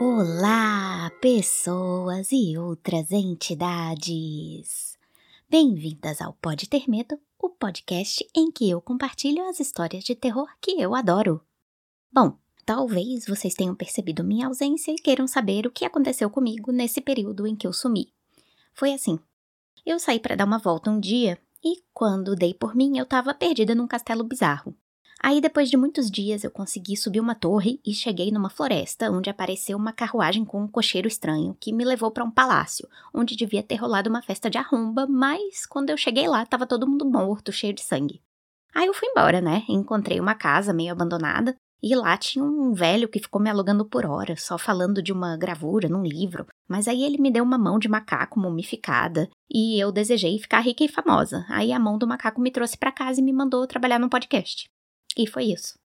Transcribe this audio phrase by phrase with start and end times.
[0.00, 4.96] Olá, pessoas e outras entidades!
[5.50, 10.46] Bem-vindas ao Pode Ter Medo, o podcast em que eu compartilho as histórias de terror
[10.60, 11.40] que eu adoro.
[12.12, 17.00] Bom, talvez vocês tenham percebido minha ausência e queiram saber o que aconteceu comigo nesse
[17.00, 18.12] período em que eu sumi.
[18.72, 19.18] Foi assim:
[19.84, 23.34] eu saí para dar uma volta um dia e, quando dei por mim, eu estava
[23.34, 24.76] perdida num castelo bizarro.
[25.20, 29.28] Aí, depois de muitos dias, eu consegui subir uma torre e cheguei numa floresta onde
[29.28, 33.62] apareceu uma carruagem com um cocheiro estranho que me levou para um palácio, onde devia
[33.62, 37.52] ter rolado uma festa de arromba, mas quando eu cheguei lá, tava todo mundo morto,
[37.52, 38.20] cheio de sangue.
[38.74, 39.64] Aí eu fui embora, né?
[39.68, 44.04] Encontrei uma casa meio abandonada e lá tinha um velho que ficou me alugando por
[44.04, 46.46] hora, só falando de uma gravura num livro.
[46.68, 50.84] Mas aí ele me deu uma mão de macaco mumificada e eu desejei ficar rica
[50.84, 51.44] e famosa.
[51.48, 54.68] Aí a mão do macaco me trouxe para casa e me mandou trabalhar num podcast.
[55.18, 55.76] E foi isso.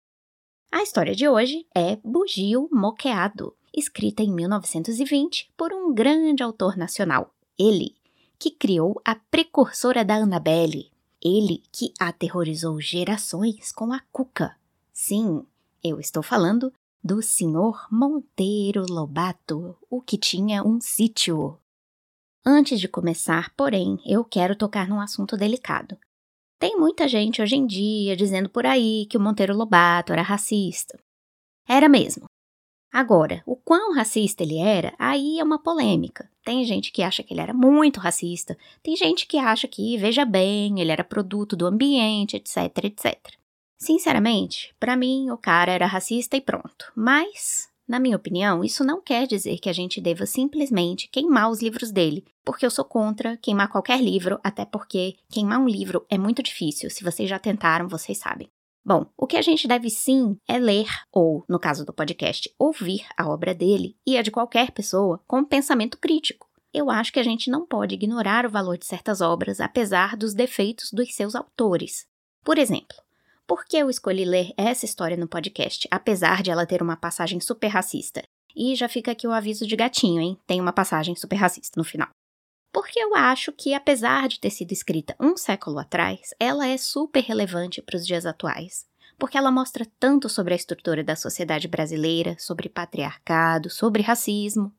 [0.71, 7.33] A história de hoje é Bugio Moqueado, escrita em 1920 por um grande autor nacional,
[7.57, 7.95] ele,
[8.37, 14.55] que criou a precursora da Annabelle, ele que aterrorizou gerações com a Cuca.
[14.91, 15.43] Sim,
[15.83, 16.71] eu estou falando
[17.03, 17.87] do Sr.
[17.91, 21.57] Monteiro Lobato, o que tinha um sítio.
[22.45, 25.97] Antes de começar, porém, eu quero tocar num assunto delicado.
[26.63, 30.97] Tem muita gente hoje em dia dizendo por aí que o Monteiro Lobato era racista.
[31.67, 32.23] Era mesmo.
[32.89, 36.31] Agora, o quão racista ele era, aí é uma polêmica.
[36.41, 40.23] Tem gente que acha que ele era muito racista, tem gente que acha que, veja
[40.23, 43.19] bem, ele era produto do ambiente, etc, etc.
[43.77, 46.93] Sinceramente, para mim, o cara era racista e pronto.
[46.95, 51.61] Mas na minha opinião, isso não quer dizer que a gente deva simplesmente queimar os
[51.61, 56.17] livros dele, porque eu sou contra queimar qualquer livro, até porque queimar um livro é
[56.17, 56.89] muito difícil.
[56.89, 58.49] Se vocês já tentaram, vocês sabem.
[58.85, 63.05] Bom, o que a gente deve sim é ler, ou, no caso do podcast, ouvir
[63.17, 66.47] a obra dele e a de qualquer pessoa com pensamento crítico.
[66.73, 70.33] Eu acho que a gente não pode ignorar o valor de certas obras, apesar dos
[70.33, 72.05] defeitos dos seus autores.
[72.43, 72.97] Por exemplo,
[73.45, 77.41] por que eu escolhi ler essa história no podcast, apesar de ela ter uma passagem
[77.41, 78.23] super racista?
[78.55, 80.39] E já fica aqui o aviso de gatinho, hein?
[80.47, 82.09] Tem uma passagem super racista no final.
[82.71, 87.21] Porque eu acho que, apesar de ter sido escrita um século atrás, ela é super
[87.21, 88.85] relevante para os dias atuais.
[89.19, 94.73] Porque ela mostra tanto sobre a estrutura da sociedade brasileira, sobre patriarcado, sobre racismo.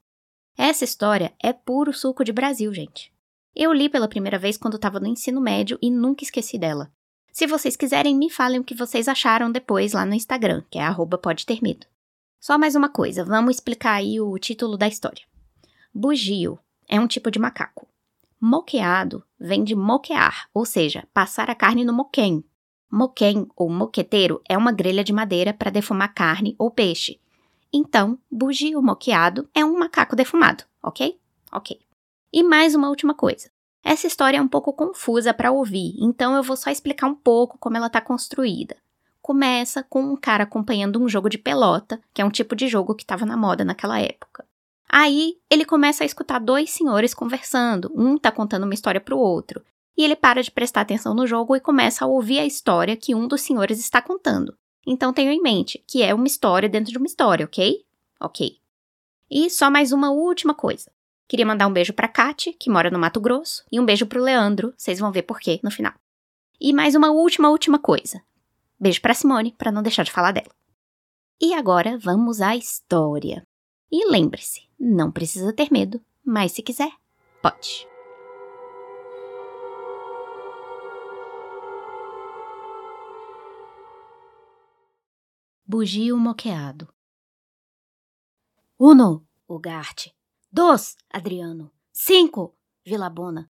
[0.57, 3.13] Essa história é puro suco de Brasil, gente.
[3.55, 6.91] Eu li pela primeira vez quando estava no ensino médio e nunca esqueci dela.
[7.35, 10.85] Se vocês quiserem, me falem o que vocês acharam depois lá no Instagram, que é
[11.21, 11.85] pode ter medo.
[12.39, 15.25] Só mais uma coisa, vamos explicar aí o título da história.
[15.93, 17.89] Bugio é um tipo de macaco.
[18.41, 22.45] Moqueado vem de moquear, ou seja, passar a carne no moquém.
[22.89, 27.19] Moquém ou moqueteiro é uma grelha de madeira para defumar carne ou peixe.
[27.73, 31.19] Então, bugio moqueado é um macaco defumado, ok?
[31.51, 31.81] Ok.
[32.33, 33.51] E mais uma última coisa.
[33.85, 37.59] Essa história é um pouco confusa para ouvir, então eu vou só explicar um pouco
[37.59, 38.77] como ela está construída.
[39.21, 42.95] Começa com um cara acompanhando um jogo de pelota, que é um tipo de jogo
[42.95, 44.45] que estava na moda naquela época.
[44.89, 49.19] Aí ele começa a escutar dois senhores conversando, um tá contando uma história para o
[49.19, 49.63] outro,
[49.97, 53.15] e ele para de prestar atenção no jogo e começa a ouvir a história que
[53.15, 54.57] um dos senhores está contando.
[54.87, 57.85] Então tenha em mente que é uma história dentro de uma história, ok?
[58.19, 58.59] Ok.
[59.31, 60.91] E só mais uma última coisa.
[61.27, 64.23] Queria mandar um beijo pra Kate, que mora no Mato Grosso, e um beijo pro
[64.23, 65.95] Leandro, vocês vão ver por quê no final.
[66.61, 68.23] E mais uma última, última coisa.
[68.79, 70.55] Beijo pra Simone, para não deixar de falar dela.
[71.41, 73.47] E agora vamos à história.
[73.91, 76.93] E lembre-se, não precisa ter medo, mas se quiser,
[77.43, 77.89] pode.
[85.67, 86.93] Bugio moqueado.
[88.79, 90.09] Uno, o Gart,
[90.57, 91.73] Dos, Adriano.
[91.93, 92.55] Cinco,
[92.87, 93.51] Vilabona.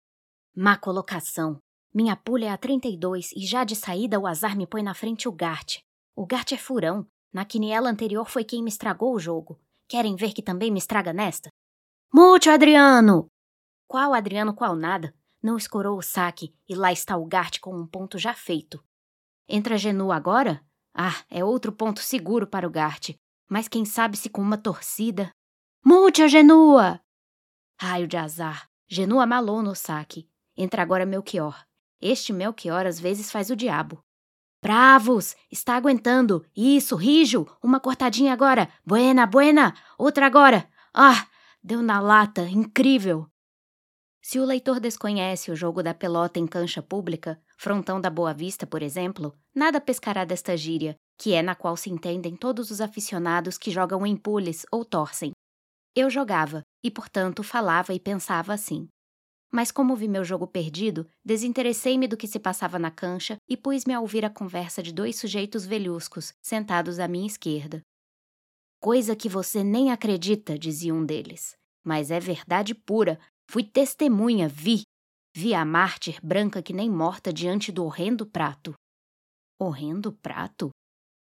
[0.56, 1.59] Má colocação.
[1.94, 5.28] Minha pulha é a 32 e já de saída o azar me põe na frente
[5.28, 5.80] o Gart.
[6.16, 7.06] O Gart é furão.
[7.33, 9.60] Na quiniela anterior foi quem me estragou o jogo.
[9.86, 11.50] Querem ver que também me estraga nesta?
[12.13, 13.28] Mute, Adriano!
[13.86, 15.13] Qual Adriano, qual nada?
[15.42, 18.81] Não escorou o saque e lá está o Gart com um ponto já feito.
[19.45, 20.66] Entra Genu agora?
[20.94, 23.10] Ah, é outro ponto seguro para o Gart.
[23.50, 25.33] Mas quem sabe se com uma torcida.
[25.85, 27.01] Mute a Genua!
[27.77, 28.69] Raio de azar.
[28.88, 30.30] Genua malou no saque.
[30.56, 31.65] Entra agora Melchior.
[32.00, 34.01] Este Melchior às vezes faz o diabo.
[34.62, 35.35] Bravos!
[35.51, 36.45] Está aguentando!
[36.56, 37.45] Isso, rijo!
[37.62, 38.69] Uma cortadinha agora!
[38.85, 39.75] Buena, buena!
[39.97, 40.69] Outra agora!
[40.94, 41.27] Ah!
[41.62, 42.44] Deu na lata!
[42.44, 43.27] Incrível!
[44.21, 48.65] Se o leitor desconhece o jogo da pelota em cancha pública, frontão da Boa Vista,
[48.65, 53.57] por exemplo, nada pescará desta gíria, que é na qual se entendem todos os aficionados
[53.57, 55.33] que jogam em pules ou torcem.
[55.95, 58.88] Eu jogava e, portanto, falava e pensava assim.
[59.51, 63.94] Mas como vi meu jogo perdido, desinteressei-me do que se passava na cancha e pus-me
[63.94, 67.80] a ouvir a conversa de dois sujeitos velhuscos, sentados à minha esquerda.
[68.81, 71.56] Coisa que você nem acredita, dizia um deles.
[71.86, 73.19] Mas é verdade pura.
[73.48, 74.81] Fui testemunha, vi.
[75.36, 78.74] Vi a mártir branca que nem morta diante do horrendo prato.
[79.60, 80.72] Horrendo prato?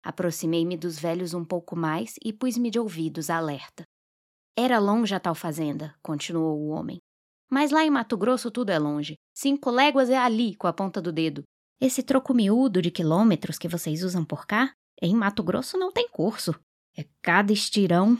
[0.01, 3.83] Aproximei-me dos velhos um pouco mais e pus-me de ouvidos alerta.
[4.57, 6.97] Era longe a tal fazenda, continuou o homem.
[7.49, 9.15] Mas lá em Mato Grosso tudo é longe.
[9.33, 11.43] Cinco léguas é ali, com a ponta do dedo.
[11.79, 16.07] Esse troco miúdo de quilômetros que vocês usam por cá, em Mato Grosso não tem
[16.09, 16.55] curso.
[16.97, 18.17] É cada estirão.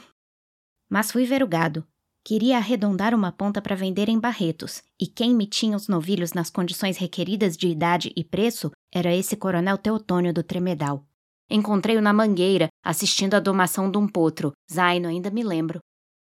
[0.89, 1.87] Mas fui ver o gado.
[2.23, 6.49] Queria arredondar uma ponta para vender em Barretos, e quem me tinha os novilhos nas
[6.49, 11.05] condições requeridas de idade e preço era esse coronel Teotônio do Tremedal.
[11.49, 14.51] Encontrei-o na mangueira, assistindo à domação de um potro.
[14.71, 15.79] Zaino, ainda me lembro.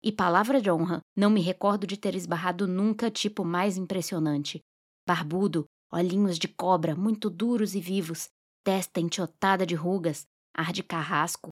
[0.04, 4.60] E palavra de honra, não me recordo de ter esbarrado nunca tipo mais impressionante.
[5.06, 8.28] Barbudo, olhinhos de cobra, muito duros e vivos,
[8.64, 11.50] testa enteotada de rugas, ar de carrasco.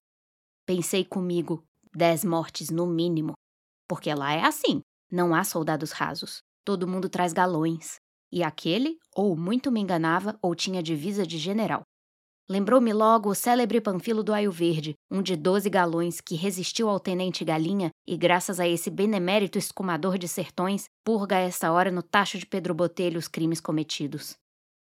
[0.65, 1.63] Pensei comigo,
[1.95, 3.33] dez mortes no mínimo.
[3.87, 6.39] Porque lá é assim, não há soldados rasos.
[6.65, 7.95] Todo mundo traz galões.
[8.31, 11.83] E aquele, ou muito me enganava, ou tinha divisa de general.
[12.49, 16.99] Lembrou-me logo o célebre Panfilo do Aio Verde, um de doze galões que resistiu ao
[16.99, 22.03] tenente Galinha e, graças a esse benemérito escumador de sertões, purga a esta hora no
[22.03, 24.33] tacho de Pedro Botelho os crimes cometidos.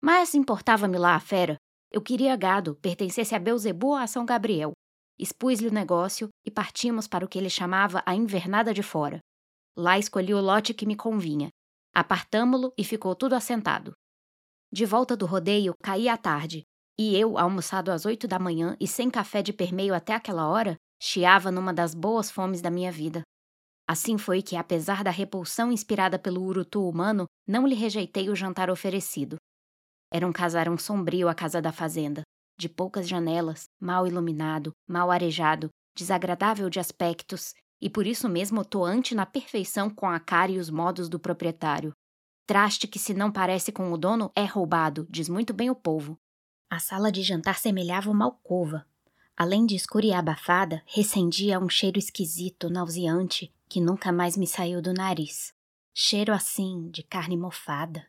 [0.01, 1.57] Mas importava-me lá a fera.
[1.91, 4.73] Eu queria gado, pertencesse a Beuzebu ou a São Gabriel.
[5.19, 9.19] Expus-lhe o negócio e partimos para o que ele chamava a invernada de fora.
[9.77, 11.49] Lá escolhi o lote que me convinha.
[11.93, 13.93] Apartamo-lo e ficou tudo assentado.
[14.71, 16.63] De volta do rodeio, caí à tarde,
[16.99, 20.77] e eu, almoçado às oito da manhã e sem café de permeio até aquela hora,
[21.01, 23.23] chiava numa das boas fomes da minha vida.
[23.89, 28.69] Assim foi que, apesar da repulsão inspirada pelo urutu humano, não lhe rejeitei o jantar
[28.69, 29.37] oferecido.
[30.13, 32.23] Era um casarão sombrio a casa da fazenda,
[32.59, 39.15] de poucas janelas, mal iluminado, mal arejado, desagradável de aspectos e por isso mesmo toante
[39.15, 41.93] na perfeição com a cara e os modos do proprietário.
[42.47, 46.19] Traste que se não parece com o dono é roubado, diz muito bem o povo.
[46.71, 48.87] A sala de jantar semelhava uma alcova.
[49.35, 54.83] Além de escura e abafada, recendia um cheiro esquisito, nauseante, que nunca mais me saiu
[54.83, 55.55] do nariz.
[55.95, 58.07] Cheiro assim, de carne mofada.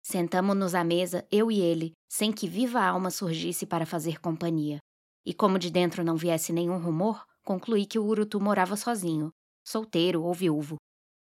[0.00, 4.78] Sentamo-nos à mesa, eu e ele, sem que viva alma surgisse para fazer companhia.
[5.26, 9.30] E como de dentro não viesse nenhum rumor, concluí que o Urutu morava sozinho,
[9.62, 10.76] solteiro ou viúvo.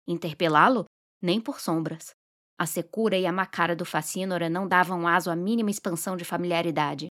[0.04, 0.84] Interpelá-lo?
[1.22, 2.10] Nem por sombras.
[2.58, 7.08] A secura e a macara do Facínora não davam aso à mínima expansão de familiaridade.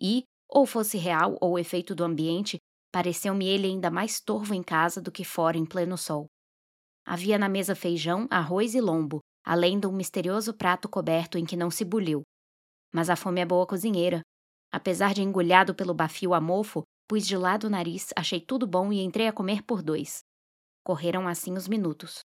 [0.00, 2.58] E, ou fosse real ou efeito do ambiente,
[2.92, 6.26] pareceu-me ele ainda mais torvo em casa do que fora em pleno sol.
[7.04, 11.56] Havia na mesa feijão, arroz e lombo, além de um misterioso prato coberto em que
[11.56, 12.22] não se buliu.
[12.92, 14.20] Mas a fome é boa cozinheira.
[14.70, 18.92] Apesar de engolhado pelo bafio a mofo, pus de lado o nariz, achei tudo bom
[18.92, 20.20] e entrei a comer por dois.
[20.84, 22.20] Correram assim os minutos.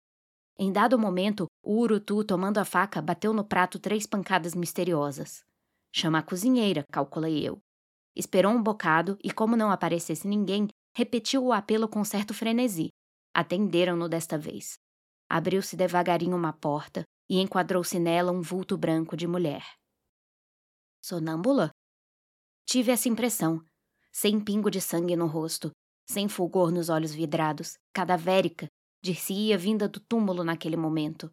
[0.62, 5.42] Em dado momento, o urutu, tomando a faca, bateu no prato três pancadas misteriosas.
[5.96, 7.62] Chama a cozinheira, calculei eu.
[8.14, 12.90] Esperou um bocado e, como não aparecesse ninguém, repetiu o apelo com certo frenesi.
[13.34, 14.78] Atenderam-no desta vez.
[15.30, 19.64] Abriu-se devagarinho uma porta e enquadrou-se nela um vulto branco de mulher.
[21.02, 21.72] Sonâmbula?
[22.66, 23.64] Tive essa impressão,
[24.12, 25.72] sem pingo de sangue no rosto,
[26.06, 28.68] sem fulgor nos olhos vidrados, cadavérica,
[29.02, 31.30] dir-se-ia vinda do túmulo naquele momento.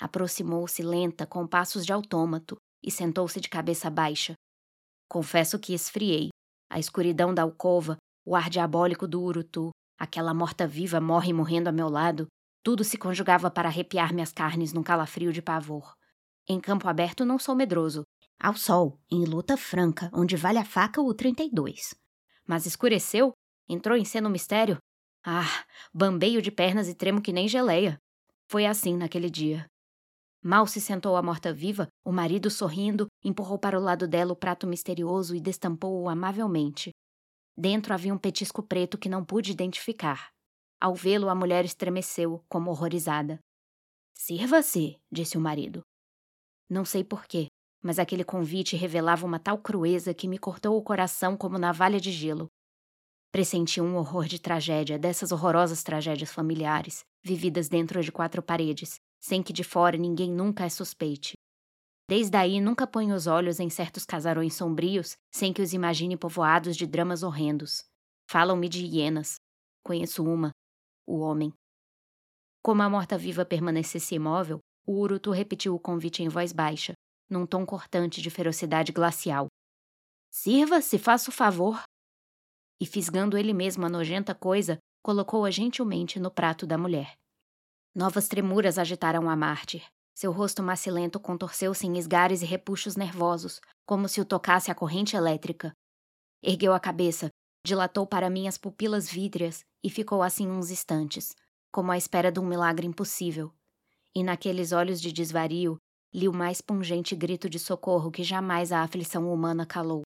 [0.00, 4.34] Aproximou-se lenta, com passos de autômato, e sentou-se de cabeça baixa.
[5.08, 6.30] Confesso que esfriei.
[6.70, 11.88] A escuridão da alcova, o ar diabólico do urutu, aquela morta-viva morre morrendo a meu
[11.88, 12.26] lado,
[12.64, 15.94] tudo se conjugava para arrepiar minhas carnes num calafrio de pavor.
[16.48, 18.02] Em campo aberto não sou medroso.
[18.40, 21.94] Ao sol, em luta franca, onde vale a faca o 32.
[22.46, 23.32] Mas escureceu?
[23.68, 24.78] Entrou em cena o mistério?
[25.24, 25.64] Ah,
[25.94, 27.96] bambeio de pernas e tremo que nem geleia.
[28.48, 29.66] Foi assim naquele dia.
[30.42, 34.66] Mal se sentou a morta-viva, o marido, sorrindo, empurrou para o lado dela o prato
[34.66, 36.90] misterioso e destampou-o amavelmente.
[37.56, 40.30] Dentro havia um petisco preto que não pude identificar.
[40.80, 43.38] Ao vê-lo, a mulher estremeceu, como horrorizada.
[44.14, 45.82] Sirva-se, disse o marido.
[46.68, 47.46] Não sei porquê,
[47.80, 52.10] mas aquele convite revelava uma tal crueza que me cortou o coração como navalha de
[52.10, 52.48] gelo.
[53.32, 59.42] Pressenti um horror de tragédia, dessas horrorosas tragédias familiares, vividas dentro de quatro paredes, sem
[59.42, 61.32] que de fora ninguém nunca as suspeite.
[62.06, 66.76] Desde aí nunca ponho os olhos em certos casarões sombrios sem que os imagine povoados
[66.76, 67.82] de dramas horrendos.
[68.28, 69.36] Falam-me de hienas.
[69.82, 70.50] Conheço uma,
[71.06, 71.54] o homem.
[72.62, 76.92] Como a morta-viva permanecesse imóvel, o Urutu repetiu o convite em voz baixa,
[77.30, 79.46] num tom cortante de ferocidade glacial.
[80.30, 81.82] Sirva-se, faça o favor.
[82.82, 87.14] E fisgando ele mesmo a nojenta coisa, colocou-a gentilmente no prato da mulher.
[87.94, 89.86] Novas tremuras agitaram a mártir.
[90.12, 95.14] Seu rosto macilento contorceu-se em esgares e repuxos nervosos, como se o tocasse a corrente
[95.14, 95.72] elétrica.
[96.42, 97.28] Ergueu a cabeça,
[97.64, 101.36] dilatou para mim as pupilas vítreas e ficou assim uns instantes,
[101.70, 103.54] como à espera de um milagre impossível.
[104.12, 105.78] E naqueles olhos de desvario,
[106.12, 110.02] li o mais pungente grito de socorro que jamais a aflição humana calou.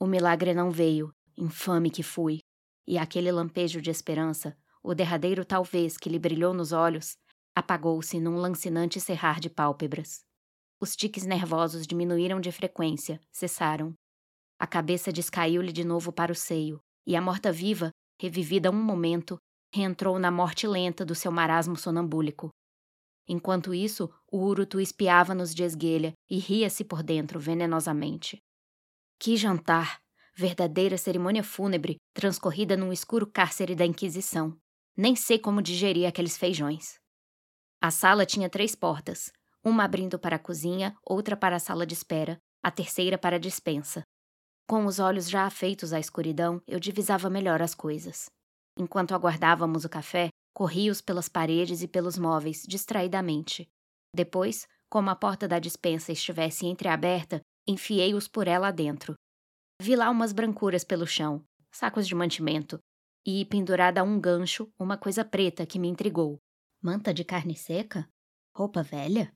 [0.00, 2.40] O milagre não veio, infame que fui,
[2.86, 7.16] e aquele lampejo de esperança, o derradeiro talvez que lhe brilhou nos olhos,
[7.54, 10.22] apagou-se num lancinante cerrar de pálpebras.
[10.80, 13.94] Os tiques nervosos diminuíram de frequência, cessaram.
[14.58, 19.38] A cabeça descaiu-lhe de novo para o seio, e a morta-viva, revivida um momento,
[19.72, 22.50] reentrou na morte lenta do seu marasmo sonambúlico.
[23.26, 28.38] Enquanto isso, o Urutu espiava-nos de esguelha e ria-se por dentro venenosamente.
[29.18, 30.03] Que jantar!
[30.36, 34.58] Verdadeira cerimônia fúnebre transcorrida num escuro cárcere da Inquisição.
[34.96, 36.96] Nem sei como digerir aqueles feijões.
[37.80, 39.30] A sala tinha três portas,
[39.62, 43.38] uma abrindo para a cozinha, outra para a sala de espera, a terceira para a
[43.38, 44.02] dispensa.
[44.66, 48.26] Com os olhos já afeitos à escuridão, eu divisava melhor as coisas.
[48.76, 53.68] Enquanto aguardávamos o café, corri-os pelas paredes e pelos móveis, distraidamente.
[54.12, 59.14] Depois, como a porta da dispensa estivesse entreaberta, enfiei-os por ela adentro.
[59.84, 62.78] Vi lá umas brancuras pelo chão, sacos de mantimento,
[63.22, 66.38] e, pendurada a um gancho, uma coisa preta que me intrigou.
[66.80, 68.08] Manta de carne seca?
[68.56, 69.30] Roupa velha?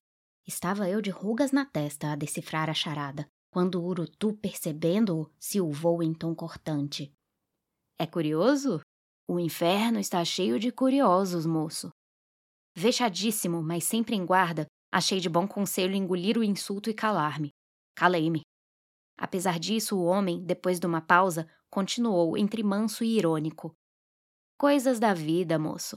[0.47, 6.02] Estava eu de rugas na testa a decifrar a charada, quando o Urutu, percebendo-o, silvou
[6.02, 7.12] em tom cortante.
[7.99, 8.81] É curioso?
[9.28, 11.90] O inferno está cheio de curiosos, moço.
[12.75, 17.50] Vexadíssimo, mas sempre em guarda, achei de bom conselho engolir o insulto e calar-me.
[17.95, 18.48] Calei-me.
[19.19, 23.77] Apesar disso, o homem, depois de uma pausa, continuou entre manso e irônico.
[24.57, 25.97] Coisas da vida, moço.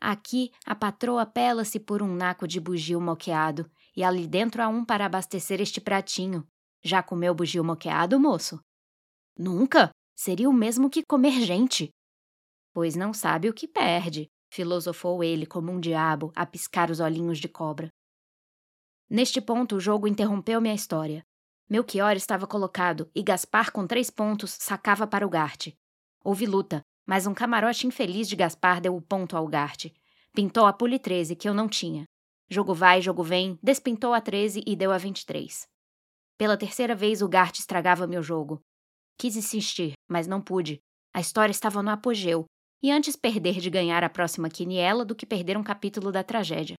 [0.00, 4.84] Aqui, a patroa pela-se por um naco de bugio moqueado, e ali dentro há um
[4.84, 6.46] para abastecer este pratinho.
[6.82, 8.58] Já comeu bugio moqueado, moço?
[9.38, 9.90] Nunca!
[10.16, 11.90] Seria o mesmo que comer gente.
[12.72, 17.38] Pois não sabe o que perde, filosofou ele como um diabo a piscar os olhinhos
[17.38, 17.88] de cobra.
[19.10, 21.24] Neste ponto, o jogo interrompeu minha história.
[21.68, 25.74] Melchior estava colocado e Gaspar, com três pontos, sacava para o Garte.
[26.22, 29.94] Houve luta, mas um camarote infeliz de Gaspar deu o ponto ao Garte.
[30.34, 32.04] Pintou a pule 13, que eu não tinha.
[32.50, 35.66] Jogo vai, jogo vem, despintou a 13 e deu a 23.
[36.36, 38.60] Pela terceira vez o Garte estragava meu jogo.
[39.18, 40.80] Quis insistir, mas não pude.
[41.14, 42.44] A história estava no apogeu,
[42.82, 46.74] e antes perder de ganhar a próxima quiniela do que perder um capítulo da tragédia.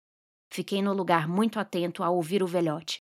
[0.51, 2.99] Fiquei no lugar muito atento a ouvir o velhote.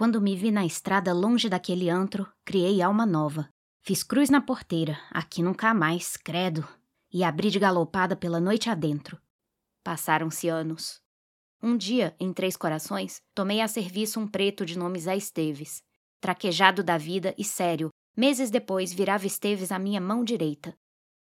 [0.00, 3.50] Quando me vi na estrada longe daquele antro, criei alma nova.
[3.82, 6.66] Fiz cruz na porteira, aqui nunca mais, credo,
[7.12, 9.20] e abri de galopada pela noite adentro.
[9.84, 11.02] Passaram-se anos.
[11.62, 15.82] Um dia, em Três Corações, tomei a serviço um preto de nome Zé Esteves.
[16.18, 20.74] Traquejado da vida e sério, meses depois virava Esteves à minha mão direita.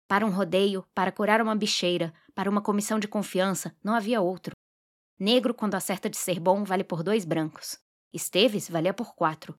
[0.07, 4.53] Para um rodeio, para curar uma bicheira, para uma comissão de confiança, não havia outro.
[5.19, 7.77] Negro, quando acerta de ser bom, vale por dois brancos.
[8.13, 9.55] Esteves valia por quatro.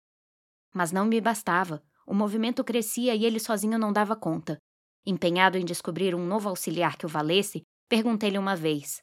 [0.74, 1.84] Mas não me bastava.
[2.06, 4.58] O movimento crescia e ele sozinho não dava conta.
[5.06, 9.02] Empenhado em descobrir um novo auxiliar que o valesse, perguntei-lhe uma vez: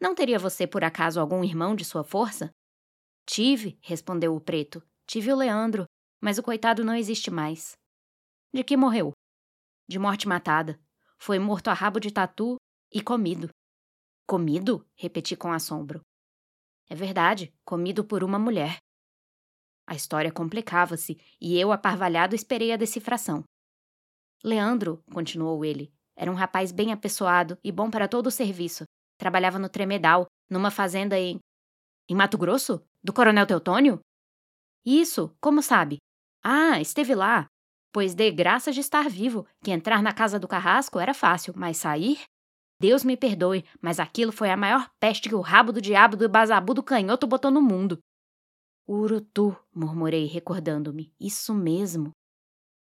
[0.00, 2.50] Não teria você, por acaso, algum irmão de sua força?
[3.26, 4.82] Tive, respondeu o preto.
[5.06, 5.84] Tive o Leandro,
[6.20, 7.72] mas o coitado não existe mais.
[8.52, 9.12] De que morreu?
[9.88, 10.80] De morte matada.
[11.18, 12.56] Foi morto a rabo de tatu
[12.92, 13.48] e comido.
[14.26, 14.86] Comido?
[14.94, 16.00] repeti com assombro.
[16.88, 18.78] É verdade, comido por uma mulher.
[19.86, 23.44] A história complicava-se e eu, aparvalhado, esperei a decifração.
[24.44, 28.84] Leandro, continuou ele, era um rapaz bem apessoado e bom para todo o serviço.
[29.18, 31.38] Trabalhava no Tremedal, numa fazenda em.
[32.08, 32.84] Em Mato Grosso?
[33.02, 34.00] Do Coronel Teutônio?
[34.84, 35.98] Isso, como sabe?
[36.42, 37.46] Ah, esteve lá.
[37.92, 41.76] Pois dê graças de estar vivo, que entrar na casa do carrasco era fácil, mas
[41.76, 42.22] sair?
[42.80, 46.28] Deus me perdoe, mas aquilo foi a maior peste que o rabo do diabo do
[46.28, 47.98] bazabu do canhoto botou no mundo.
[48.88, 51.12] Urutu, murmurei, recordando-me.
[51.20, 52.10] Isso mesmo.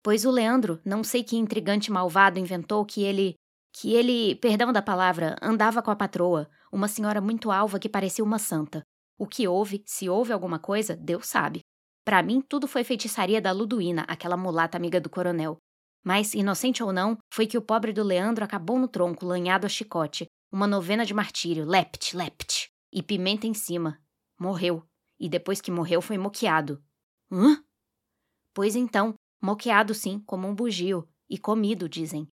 [0.01, 3.35] Pois o Leandro, não sei que intrigante malvado inventou que ele.
[3.73, 8.23] que ele, perdão da palavra, andava com a patroa, uma senhora muito alva que parecia
[8.23, 8.83] uma santa.
[9.17, 11.61] O que houve, se houve alguma coisa, Deus sabe.
[12.03, 15.57] Para mim, tudo foi feitiçaria da Luduína, aquela mulata amiga do coronel.
[16.03, 19.69] Mas, inocente ou não, foi que o pobre do Leandro acabou no tronco, lanhado a
[19.69, 22.67] chicote, Uma novena de martírio, lept, lept.
[22.91, 23.99] E pimenta em cima.
[24.37, 24.83] Morreu.
[25.19, 26.83] E depois que morreu foi moqueado.
[27.31, 27.63] Hã?
[28.53, 31.07] Pois então, moqueado sim, como um bugio.
[31.29, 32.27] E comido, dizem.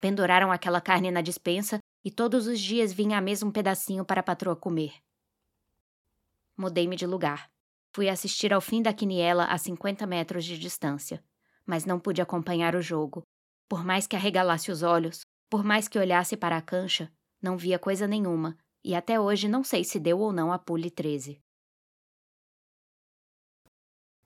[0.00, 4.24] Penduraram aquela carne na despensa e todos os dias vinha a mesmo pedacinho para a
[4.24, 4.94] patroa comer.
[6.56, 7.50] Mudei-me de lugar.
[7.92, 11.22] Fui assistir ao fim da quiniela a 50 metros de distância,
[11.66, 13.22] mas não pude acompanhar o jogo.
[13.68, 17.12] Por mais que arregalasse os olhos, por mais que olhasse para a cancha,
[17.42, 20.90] não via coisa nenhuma, e até hoje não sei se deu ou não a pule
[20.90, 21.42] 13.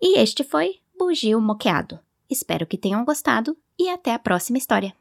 [0.03, 2.01] E este foi Bugio Moqueado.
[2.29, 4.95] Espero que tenham gostado e até a próxima história.